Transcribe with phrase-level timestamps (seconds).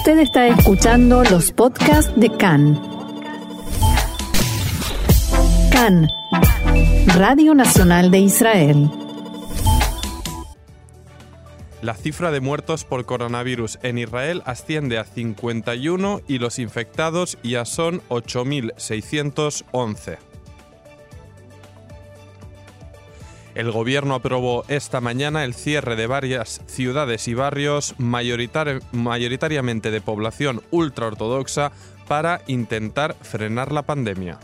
[0.00, 2.80] Usted está escuchando los podcasts de CAN.
[5.70, 6.08] CAN,
[7.18, 8.90] Radio Nacional de Israel.
[11.82, 17.66] La cifra de muertos por coronavirus en Israel asciende a 51 y los infectados ya
[17.66, 20.29] son 8.611.
[23.54, 30.62] El gobierno aprobó esta mañana el cierre de varias ciudades y barrios mayoritariamente de población
[30.70, 31.72] ultraortodoxa
[32.06, 34.38] para intentar frenar la pandemia.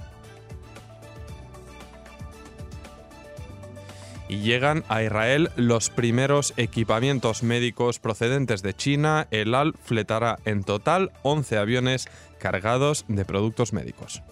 [4.28, 9.28] y llegan a Israel los primeros equipamientos médicos procedentes de China.
[9.30, 14.23] El AL fletará en total 11 aviones cargados de productos médicos.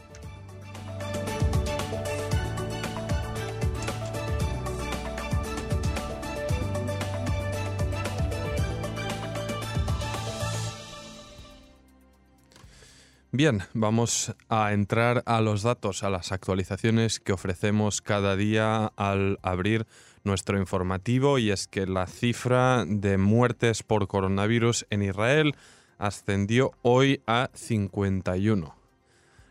[13.37, 19.41] Bien, vamos a entrar a los datos, a las actualizaciones que ofrecemos cada día al
[19.43, 19.89] abrir
[20.23, 25.57] nuestro informativo y es que la cifra de muertes por coronavirus en Israel
[25.99, 28.77] ascendió hoy a 51.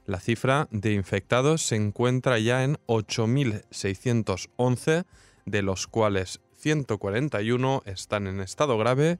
[0.05, 5.03] La cifra de infectados se encuentra ya en 8.611,
[5.45, 9.19] de los cuales 141 están en estado grave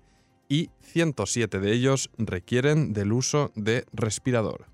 [0.54, 4.68] y 107 de ellos requieren del uso de respirador.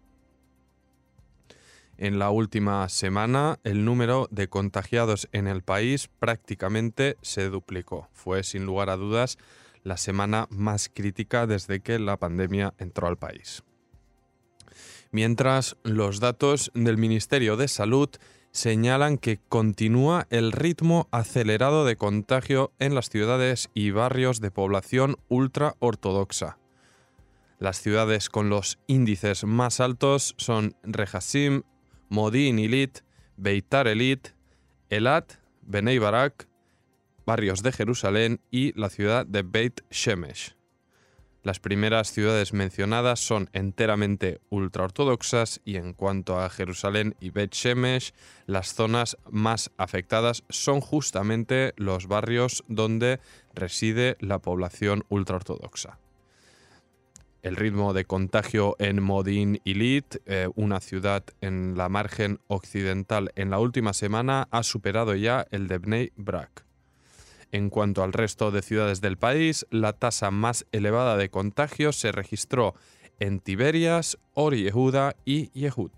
[1.97, 8.09] En la última semana, el número de contagiados en el país prácticamente se duplicó.
[8.11, 9.37] Fue, sin lugar a dudas,
[9.83, 13.63] la semana más crítica desde que la pandemia entró al país.
[15.11, 18.09] Mientras los datos del Ministerio de Salud
[18.59, 25.15] señalan que continúa el ritmo acelerado de contagio en las ciudades y barrios de población
[25.29, 26.57] ultra ortodoxa.
[27.57, 31.61] Las ciudades con los índices más altos son Rehasim,
[32.09, 32.99] Modin Ilit,
[33.37, 34.31] Beitar Elit,
[34.89, 36.49] Elat, Benei Barak,
[37.25, 40.58] barrios de Jerusalén y la ciudad de Beit Shemesh.
[41.41, 48.13] Las primeras ciudades mencionadas son enteramente ultraortodoxas y en cuanto a Jerusalén y Bet Shemesh,
[48.45, 53.21] las zonas más afectadas son justamente los barrios donde
[53.55, 55.97] reside la población ultraortodoxa.
[57.41, 63.49] El ritmo de contagio en Modin Ilit, eh, una ciudad en la margen occidental, en
[63.49, 66.68] la última semana ha superado ya el de Bnei Brak.
[67.51, 72.11] En cuanto al resto de ciudades del país, la tasa más elevada de contagios se
[72.11, 72.75] registró
[73.19, 75.91] en Tiberias, Or Yehuda y Yehud.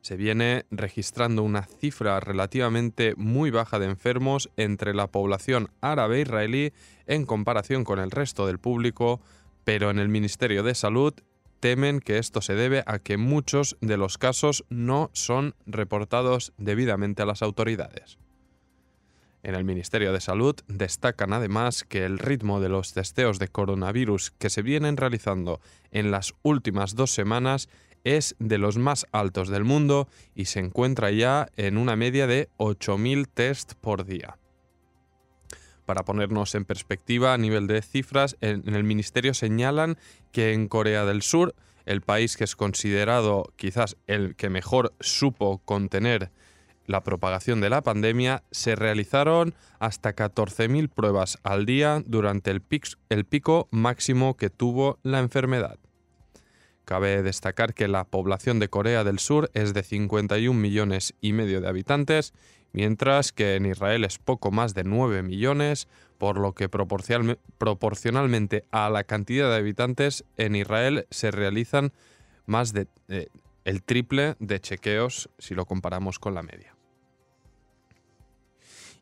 [0.00, 6.72] Se viene registrando una cifra relativamente muy baja de enfermos entre la población árabe israelí
[7.06, 9.20] en comparación con el resto del público,
[9.64, 11.12] pero en el Ministerio de Salud
[11.60, 17.22] temen que esto se debe a que muchos de los casos no son reportados debidamente
[17.22, 18.18] a las autoridades.
[19.46, 24.32] En el Ministerio de Salud destacan además que el ritmo de los testeos de coronavirus
[24.32, 25.60] que se vienen realizando
[25.92, 27.68] en las últimas dos semanas
[28.02, 32.48] es de los más altos del mundo y se encuentra ya en una media de
[32.58, 34.36] 8.000 test por día.
[35.84, 39.96] Para ponernos en perspectiva a nivel de cifras, en, el Ministerio señalan
[40.32, 41.54] que en Corea del Sur,
[41.84, 46.32] el país que es considerado quizás el que mejor supo contener
[46.86, 53.68] la propagación de la pandemia, se realizaron hasta 14.000 pruebas al día durante el, pico
[53.70, 55.78] máximo que tuvo la enfermedad.
[56.84, 61.60] Cabe destacar que la población de Corea del Sur es de 51 millones y medio
[61.60, 62.32] de habitantes,
[62.72, 68.88] mientras que en Israel es poco más de 9 millones, por lo que proporcionalmente a
[68.88, 71.92] la cantidad de habitantes en Israel se realizan
[72.46, 73.28] más de eh,
[73.64, 76.75] el triple de chequeos si lo comparamos con la media.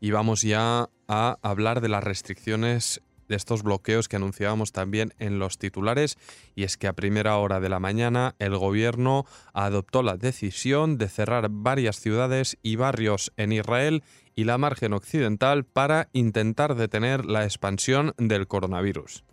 [0.04, 5.39] Y vamos ya a hablar de las restricciones de estos bloqueos que anunciábamos también en
[5.39, 6.18] los titulares
[6.54, 9.24] y es que a primera hora de la mañana el gobierno
[9.54, 14.03] adoptó la decisión de cerrar varias ciudades y barrios en Israel
[14.36, 19.24] y la margen occidental para intentar detener la expansión del coronavirus.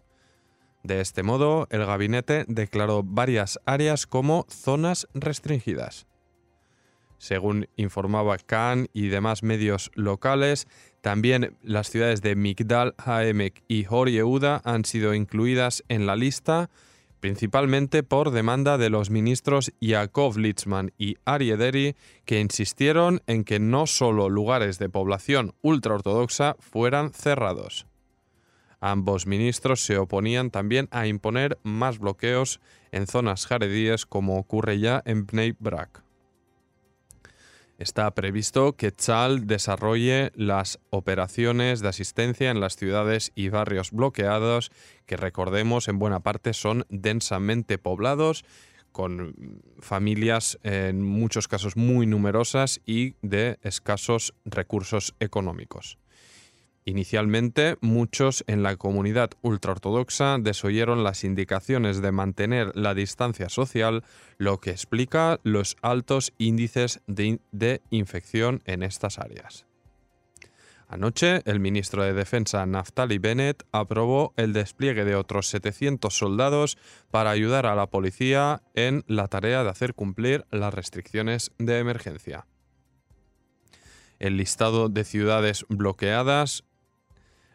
[0.84, 6.08] De este modo, el gabinete declaró varias áreas como zonas restringidas.
[7.22, 10.68] Según informaba Khan y demás medios locales,
[11.02, 14.10] también las ciudades de Migdal Haemek y Hor
[14.64, 16.72] han sido incluidas en la lista,
[17.20, 21.96] principalmente por demanda de los ministros Yaakov Litzman y Arie Deri,
[22.26, 27.86] que insistieron en que no solo lugares de población ultraortodoxa fueran cerrados.
[28.80, 32.60] Ambos ministros se oponían también a imponer más bloqueos
[32.92, 36.02] en zonas jaredíes como ocurre ya en Bnei Brak.
[37.82, 44.72] Está previsto que Tzal desarrolle las operaciones de asistencia en las ciudades y barrios bloqueados,
[45.08, 48.46] que recordemos en buena parte son densamente poblados,
[48.92, 55.98] con familias en muchos casos muy numerosas y de escasos recursos económicos.
[56.92, 64.04] Inicialmente, muchos en la comunidad ultraortodoxa desoyeron las indicaciones de mantener la distancia social,
[64.38, 69.66] lo que explica los altos índices de, infección en estas áreas.
[70.90, 76.78] Anoche, el ministro de Defensa Naftali Bennett aprobó el despliegue de otros 700 soldados
[77.10, 82.48] para ayudar a la policía en la tarea de hacer cumplir las restricciones de emergencia.
[84.20, 86.66] El listado de ciudades bloqueadas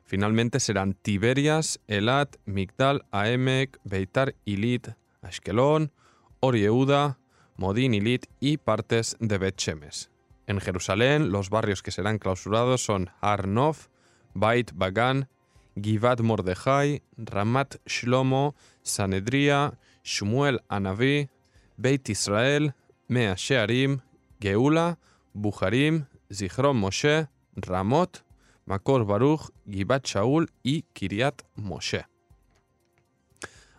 [0.06, 5.90] Finalmente serán Tiberias, Elat, Migdal, Aemek, Beitar Ilit, Ashkelon,
[6.38, 7.18] Orieuda,
[7.56, 10.08] Modin Ilit y partes de Bet Shemesh.
[10.46, 13.88] En Jerusalén, los barrios que serán clausurados son Har Nov,
[14.32, 15.28] Bait Bagan,
[15.74, 21.28] Givat Mordejai, Ramat Shlomo, Sanedria, Shmuel Anavi,
[21.76, 22.74] Beit Israel,
[23.08, 24.02] Mea Shearim,
[24.38, 24.98] Geula,
[25.34, 28.22] Buharim, Zichron Moshe, Ramot,
[28.66, 32.06] Makor Baruch, Gibat Shaul y Kiriat Moshe.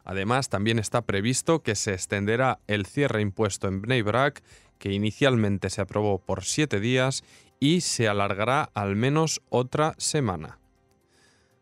[0.03, 4.41] Además, también está previsto que se extenderá el cierre impuesto en Bnei Brak,
[4.79, 7.23] que inicialmente se aprobó por siete días
[7.59, 10.59] y se alargará al menos otra semana.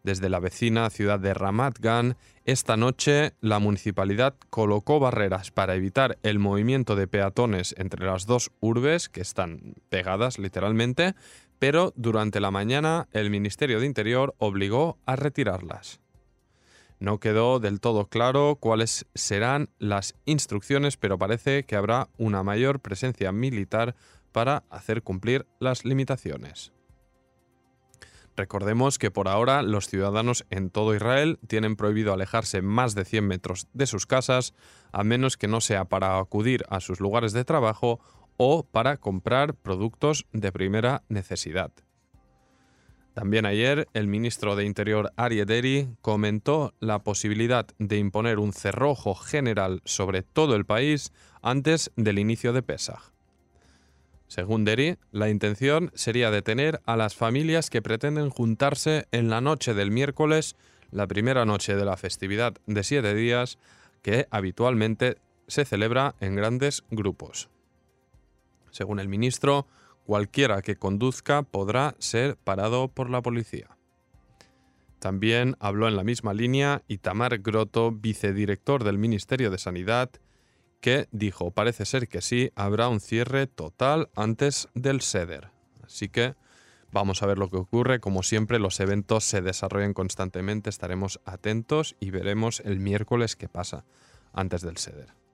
[0.03, 6.19] Desde la vecina ciudad de Ramat Gan, esta noche la municipalidad colocó barreras para evitar
[6.21, 11.15] el movimiento de peatones entre las dos urbes, que están pegadas literalmente,
[11.59, 15.99] pero durante la mañana el Ministerio de Interior obligó a retirarlas.
[16.99, 22.79] No quedó del todo claro cuáles serán las instrucciones, pero parece que habrá una mayor
[22.79, 23.95] presencia militar
[24.31, 26.71] para hacer cumplir las limitaciones.
[28.37, 33.27] Recordemos que por ahora los ciudadanos en todo Israel tienen prohibido alejarse más de 100
[33.27, 34.53] metros de sus casas,
[34.91, 38.01] a menos que no sea para acudir a sus lugares de trabajo
[38.37, 41.71] o para comprar productos de primera necesidad.
[43.15, 49.15] También ayer el ministro de Interior Ari Deri comentó la posibilidad de imponer un cerrojo
[49.15, 53.13] general sobre todo el país antes del inicio de Pesach.
[54.27, 59.73] Según Deri, la intención sería detener a las familias que pretenden juntarse en la noche
[59.73, 60.57] del miércoles,
[60.91, 63.59] la primera noche de la festividad de siete días,
[64.01, 65.15] que habitualmente
[65.47, 67.49] se celebra en grandes grupos.
[68.75, 69.67] Según el ministro,
[70.05, 73.69] cualquiera que conduzca podrá ser parado por la policía.
[74.99, 80.11] También habló en la misma línea Itamar Grotto, vicedirector del Ministerio de Sanidad,
[80.81, 85.51] que dijo, parece ser que sí, habrá un cierre total antes del SEDER.
[85.85, 86.35] Así que
[86.91, 88.01] vamos a ver lo que ocurre.
[88.01, 93.85] Como siempre, los eventos se desarrollan constantemente, estaremos atentos y veremos el miércoles qué pasa
[94.33, 95.24] antes del SEDER.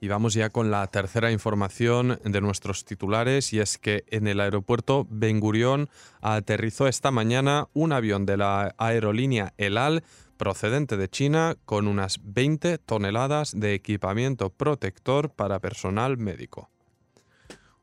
[0.00, 4.40] Y vamos ya con la tercera información de nuestros titulares y es que en el
[4.40, 5.88] aeropuerto Ben Gurión
[6.20, 10.04] aterrizó esta mañana un avión de la aerolínea El Al
[10.36, 16.68] procedente de China con unas 20 toneladas de equipamiento protector para personal médico.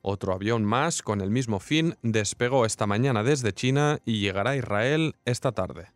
[0.01, 4.57] Otro avión más con el mismo fin despegó esta mañana desde China y llegará a
[4.57, 5.87] Israel esta tarde.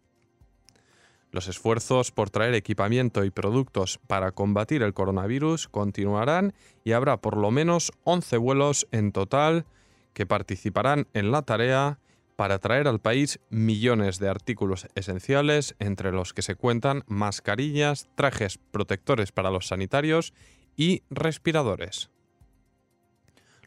[1.32, 6.54] Los esfuerzos por traer equipamiento y productos para combatir el coronavirus continuarán
[6.84, 9.66] y habrá por lo menos 11 vuelos en total
[10.14, 12.00] que participarán en la tarea
[12.38, 18.60] para traer al país millones de artículos esenciales, entre los que se cuentan mascarillas, trajes
[18.72, 20.34] protectores para los sanitarios
[20.76, 22.10] y respiradores.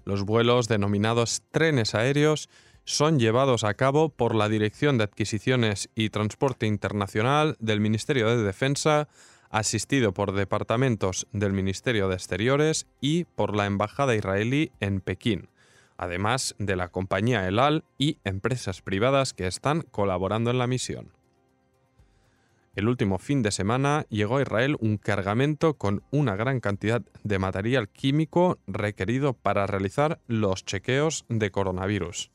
[0.04, 2.48] Los vuelos denominados trenes aéreos
[2.90, 8.42] son llevados a cabo por la Dirección de Adquisiciones y Transporte Internacional del Ministerio de
[8.42, 9.08] Defensa,
[9.48, 15.48] asistido por departamentos del Ministerio de Exteriores y por la Embajada israelí en Pekín,
[15.98, 21.12] además de la compañía Elal y empresas privadas que están colaborando en la misión.
[22.74, 27.38] El último fin de semana llegó a Israel un cargamento con una gran cantidad de
[27.38, 32.32] material químico requerido para realizar los chequeos de coronavirus.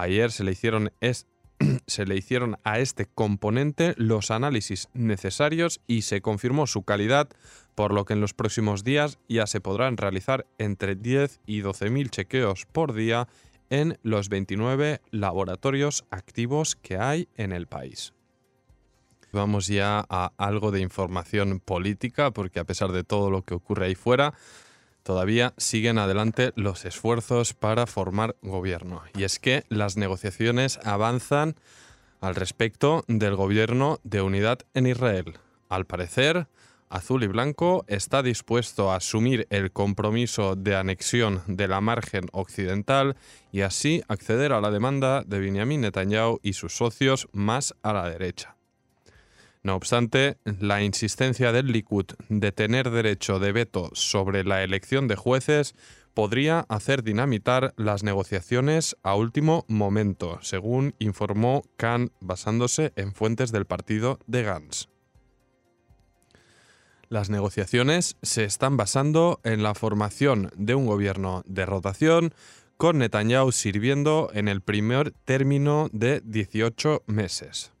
[0.00, 0.92] Ayer se le hicieron
[1.86, 7.28] se le hicieron a este componente los análisis necesarios y se confirmó su calidad,
[7.74, 11.90] por lo que en los próximos días ya se podrán realizar entre 10 y 12
[11.90, 13.28] mil chequeos por día
[13.68, 18.14] en los 29 laboratorios activos que hay en el país.
[19.32, 23.86] Vamos ya a algo de información política, porque a pesar de todo lo que ocurre
[23.86, 24.32] ahí fuera,
[25.02, 29.02] todavía siguen adelante los esfuerzos para formar gobierno.
[29.16, 31.56] Y es que las negociaciones avanzan
[32.20, 35.38] al respecto del gobierno de unidad en Israel.
[35.68, 36.48] Al parecer,
[36.90, 43.16] Azul y Blanco está dispuesto a asumir el compromiso de anexión de la margen occidental
[43.52, 48.10] y así acceder a la demanda de Benjamin Netanyahu y sus socios más a la
[48.10, 48.56] derecha.
[49.62, 55.16] No obstante, la insistencia del Likud de tener derecho de veto sobre la elección de
[55.16, 55.74] jueces
[56.14, 63.66] podría hacer dinamitar las negociaciones a último momento, según informó Khan basándose en fuentes del
[63.66, 64.88] partido de Gantz.
[67.10, 72.32] Las negociaciones se están basando en la formación de un gobierno de rotación
[72.76, 77.72] con Netanyahu sirviendo en el primer término de 18 meses.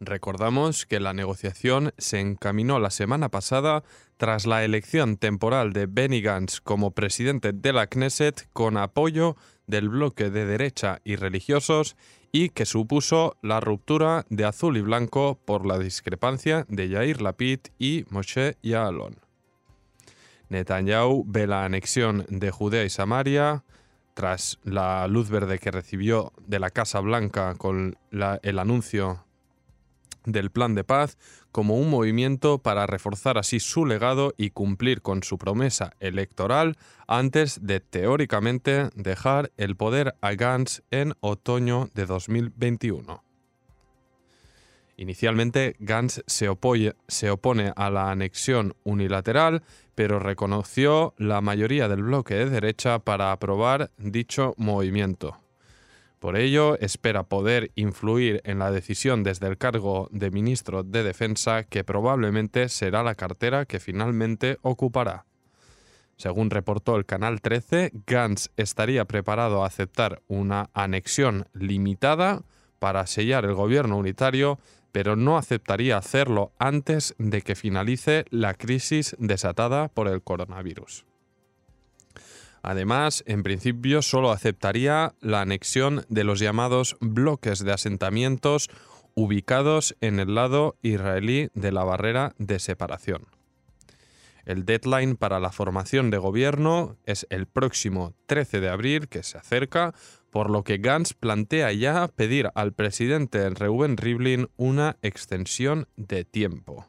[0.00, 3.84] Recordamos que la negociación se encaminó la semana pasada
[4.16, 9.36] tras la elección temporal de Benny Gantz como presidente de la Knesset con apoyo
[9.66, 11.96] del bloque de derecha y religiosos
[12.32, 17.60] y que supuso la ruptura de azul y blanco por la discrepancia de Yair Lapid
[17.78, 19.20] y Moshe Yaalon.
[20.48, 23.64] Netanyahu ve la anexión de Judea y Samaria
[24.14, 29.23] tras la luz verde que recibió de la Casa Blanca con el anuncio
[30.24, 31.16] del plan de paz
[31.52, 36.76] como un movimiento para reforzar así su legado y cumplir con su promesa electoral
[37.06, 43.22] antes de teóricamente dejar el poder a Gantz en otoño de 2021.
[44.96, 46.48] Inicialmente, Gantz se,
[47.08, 49.62] se opone a la anexión unilateral,
[49.94, 55.43] pero reconoció la mayoría del bloque de derecha para aprobar dicho movimiento.
[56.24, 61.64] Por ello, espera poder influir en la decisión desde el cargo de ministro de Defensa,
[61.64, 65.26] que probablemente será la cartera que finalmente ocupará.
[66.16, 72.40] Según reportó el Canal 13, Gantz estaría preparado a aceptar una anexión limitada
[72.78, 74.58] para sellar el gobierno unitario,
[74.92, 81.04] pero no aceptaría hacerlo antes de que finalice la crisis desatada por el coronavirus.
[82.66, 88.70] Además, en principio solo aceptaría la anexión de los llamados bloques de asentamientos
[89.12, 93.26] ubicados en el lado israelí de la barrera de separación.
[94.46, 99.36] El deadline para la formación de gobierno es el próximo 13 de abril, que se
[99.36, 99.92] acerca,
[100.30, 106.86] por lo que Gantz plantea ya pedir al presidente Reuben Rivlin una extensión de tiempo.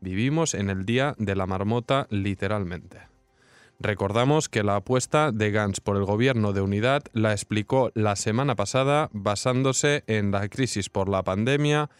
[0.00, 3.13] Vivimos en el día de la marmota literalmente.
[3.80, 8.54] Recordamos que la apuesta de Gantz por el gobierno de unidad la explicó la semana
[8.54, 11.90] pasada basándose en la crisis por la pandemia,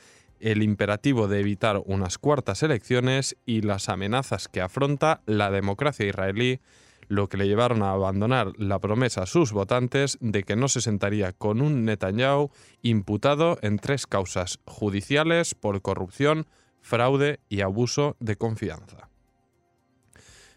[0.40, 6.61] el imperativo de evitar unas cuartas elecciones y las amenazas que afronta la democracia israelí,
[7.09, 10.81] lo que le llevaron a abandonar la promesa a sus votantes de que no se
[10.81, 12.50] sentaría con un Netanyahu
[12.83, 16.47] imputado en tres causas judiciales por corrupción,
[16.81, 19.11] fraude y abuso de confianza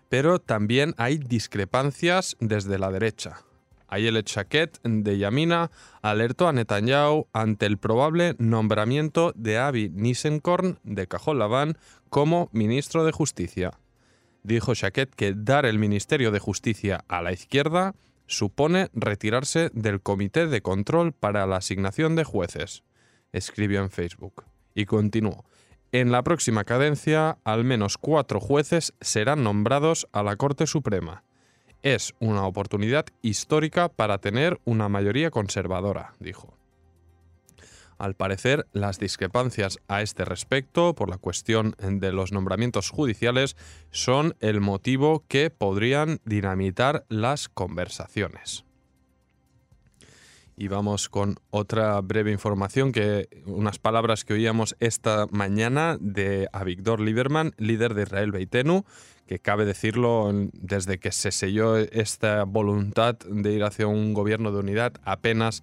[0.09, 3.43] pero también hay discrepancias desde la derecha.
[3.89, 5.71] el Chaquet de Yamina
[6.01, 11.77] alertó a Netanyahu ante el probable nombramiento de Avi Nissenkorn de Cajol
[12.09, 13.79] como ministro de Justicia.
[14.43, 17.95] Dijo Chaquet que dar el Ministerio de Justicia a la izquierda
[18.27, 22.83] supone retirarse del Comité de Control para la Asignación de Jueces,
[23.31, 24.43] escribió en Facebook.
[24.75, 25.45] Y continuó,
[25.91, 31.23] en la próxima cadencia, al menos cuatro jueces serán nombrados a la Corte Suprema.
[31.81, 36.57] Es una oportunidad histórica para tener una mayoría conservadora, dijo.
[37.97, 43.55] Al parecer, las discrepancias a este respecto por la cuestión de los nombramientos judiciales
[43.89, 48.66] son el motivo que podrían dinamitar las conversaciones.
[50.59, 56.99] Y vamos con otra breve información, que unas palabras que oíamos esta mañana de Avigdor
[56.99, 58.83] Lieberman, líder de Israel Beitenu,
[59.27, 64.57] que cabe decirlo, desde que se selló esta voluntad de ir hacia un gobierno de
[64.57, 65.61] unidad, apenas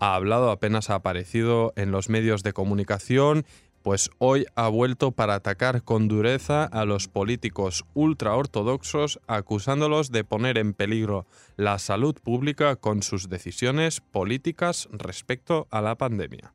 [0.00, 3.46] ha hablado, apenas ha aparecido en los medios de comunicación
[3.84, 10.56] pues hoy ha vuelto para atacar con dureza a los políticos ultraortodoxos, acusándolos de poner
[10.56, 11.26] en peligro
[11.56, 16.54] la salud pública con sus decisiones políticas respecto a la pandemia.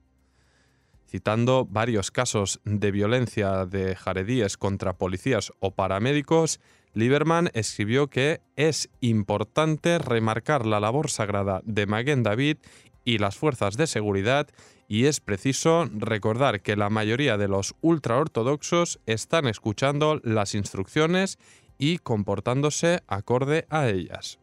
[1.07, 6.59] Citando varios casos de violencia de jaredíes contra policías o paramédicos,
[6.93, 12.57] Lieberman escribió que es importante remarcar la labor sagrada de Maguen David
[13.05, 14.47] y las fuerzas de seguridad
[14.89, 21.37] y es preciso recordar que la mayoría de los ultraortodoxos están escuchando las instrucciones
[21.77, 24.39] y comportándose acorde a ellas.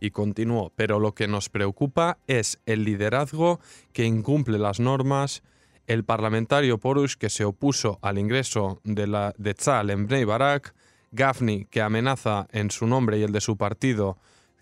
[0.00, 3.58] Y continuó, pero lo que nos preocupa es el liderazgo
[3.92, 5.42] que incumple las normas,
[5.88, 10.76] el parlamentario Porush que se opuso al ingreso de, la, de Tzal en Bnei Barak,
[11.10, 14.16] Gafni que amenaza en su nombre y el de su partido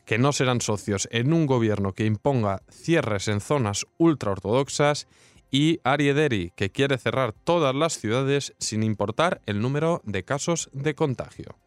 [0.07, 5.09] que no serán socios en un gobierno que imponga cierres en zonas ultraortodoxas
[5.51, 10.95] y Ariederi, que quiere cerrar todas las ciudades sin importar el número de casos de
[10.95, 11.59] contagio.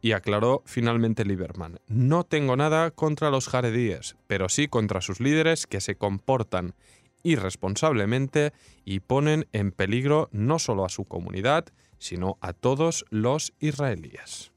[0.00, 5.66] Y aclaró finalmente Lieberman, no tengo nada contra los jaredíes, pero sí contra sus líderes
[5.66, 6.74] que se comportan
[7.22, 8.52] irresponsablemente
[8.84, 11.66] y ponen en peligro no solo a su comunidad,
[11.98, 14.52] sino a todos los israelíes.